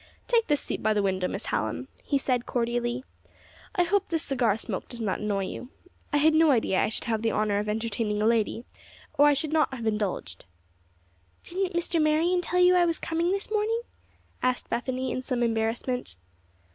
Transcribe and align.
"Take 0.27 0.47
this 0.47 0.59
seat 0.61 0.81
by 0.81 0.95
the 0.95 1.03
window, 1.03 1.27
Miss 1.27 1.45
Hallam," 1.45 1.87
he 2.03 2.17
said, 2.17 2.47
cordially. 2.47 3.03
"I 3.75 3.83
hope 3.83 4.09
this 4.09 4.23
cigar 4.23 4.57
smoke 4.57 4.87
does 4.89 4.99
not 4.99 5.19
annoy 5.19 5.43
you. 5.45 5.69
I 6.11 6.17
had 6.17 6.33
no 6.33 6.49
idea 6.49 6.79
I 6.81 6.89
should 6.89 7.03
have 7.03 7.21
the 7.21 7.29
honor 7.29 7.59
of 7.59 7.69
entertaining 7.69 8.19
a 8.19 8.25
lady, 8.25 8.65
or 9.13 9.27
I 9.27 9.35
should 9.35 9.53
not 9.53 9.71
have 9.71 9.85
indulged." 9.85 10.45
"Didn't 11.43 11.75
Mr. 11.75 12.01
Marion 12.01 12.41
tell 12.41 12.59
you 12.59 12.73
I 12.73 12.83
was 12.87 12.97
coming 12.97 13.29
this 13.29 13.51
morning?" 13.51 13.81
asked 14.41 14.71
Bethany, 14.71 15.11
in 15.11 15.21
some 15.21 15.43
embarrassment. 15.43 16.15